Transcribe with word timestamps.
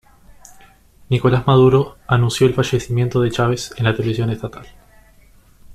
Nicolás 1.09 1.45
Maduro 1.45 1.99
anunció 2.07 2.47
el 2.47 2.55
fallecimiento 2.55 3.21
de 3.21 3.29
Chávez 3.29 3.71
en 3.77 3.83
la 3.83 3.95
televisión 3.95 4.31
estatal. 4.31 4.65